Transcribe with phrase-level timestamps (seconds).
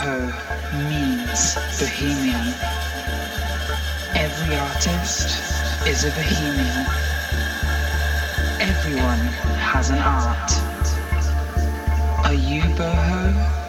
[0.00, 0.32] boho
[0.88, 2.54] means bohemian.
[4.14, 5.28] Every artist
[5.86, 6.86] is a bohemian.
[8.60, 9.18] Everyone
[9.58, 10.50] has an art.
[12.24, 12.62] Are you?
[12.62, 13.59] Boho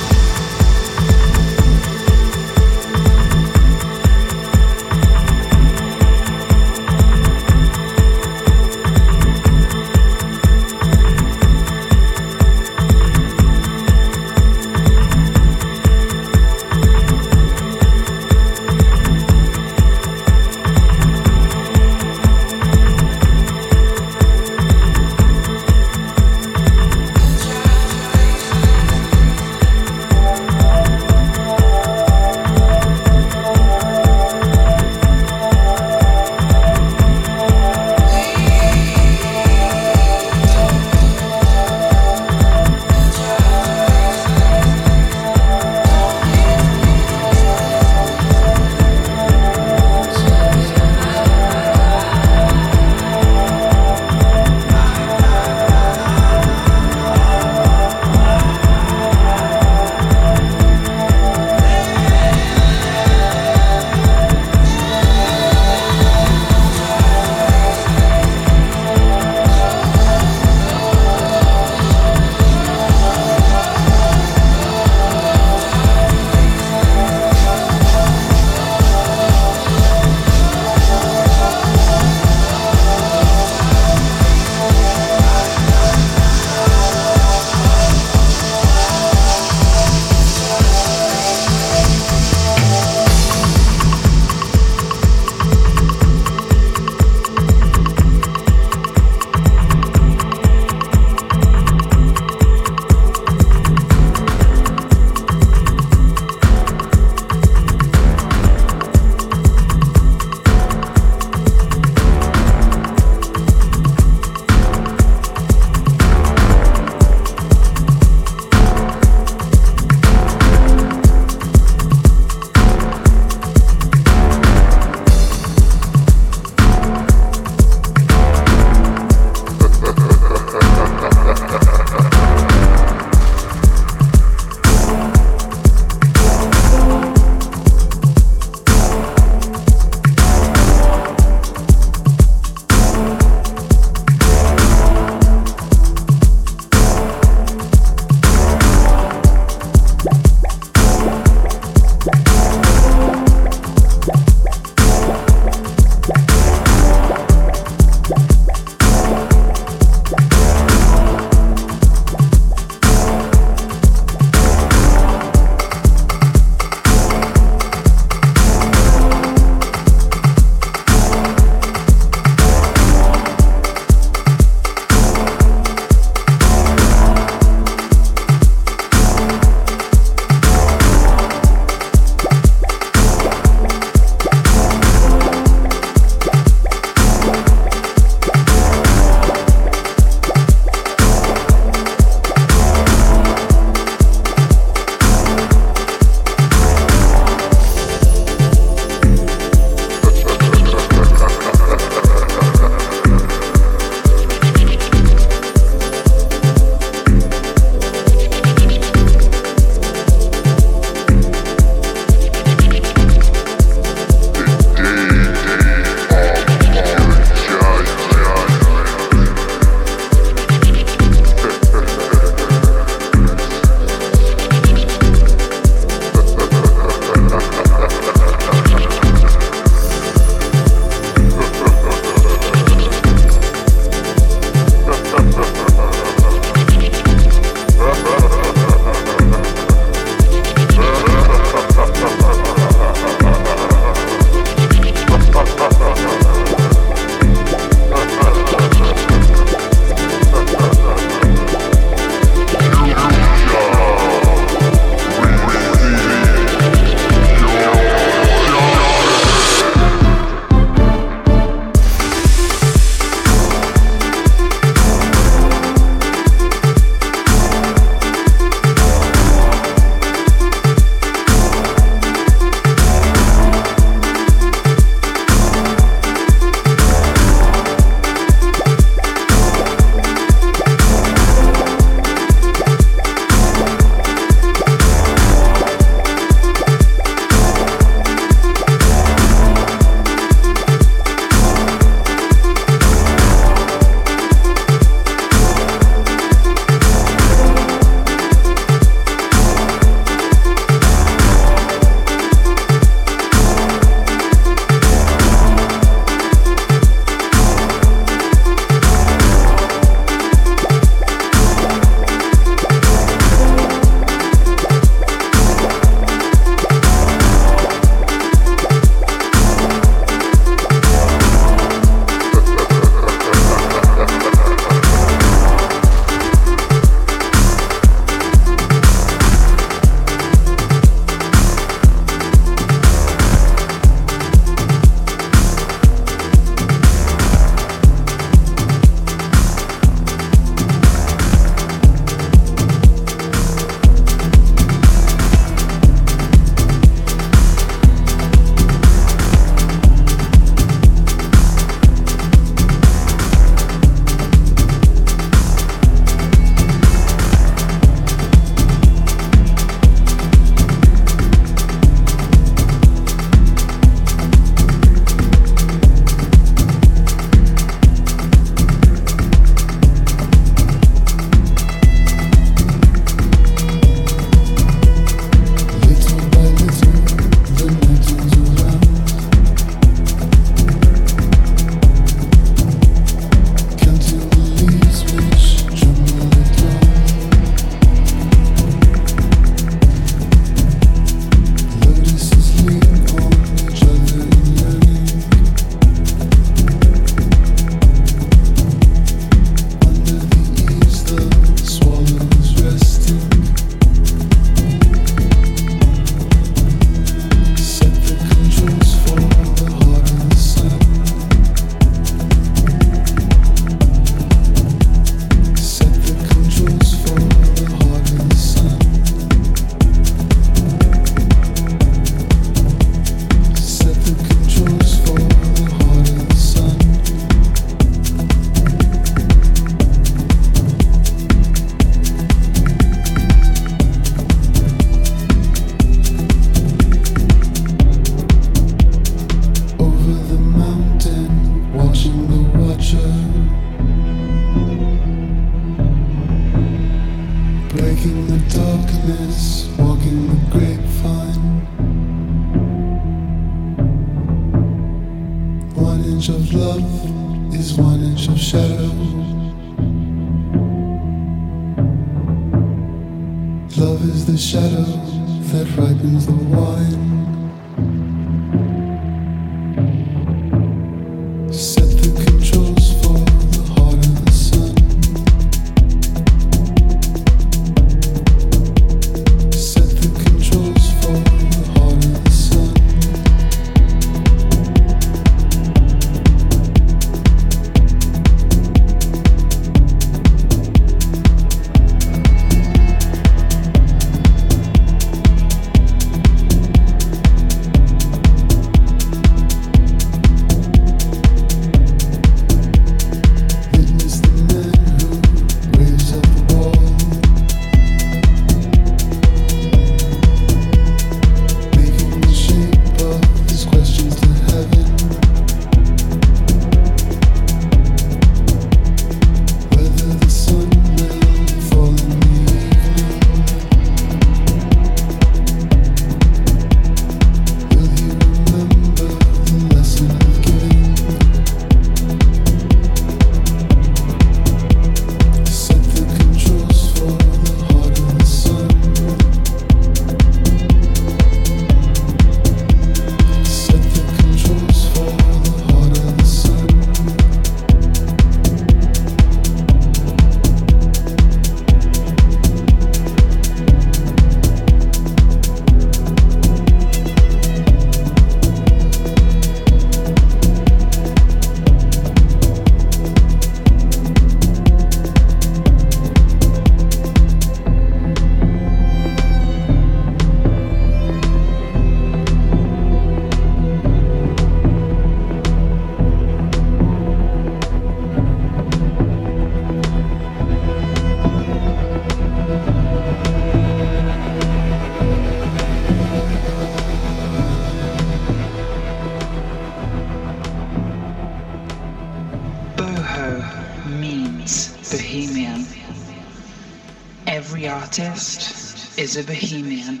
[599.18, 600.00] A bohemian.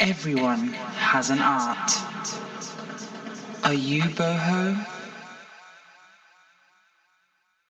[0.00, 1.92] Everyone has an art.
[3.64, 4.55] Are you boho?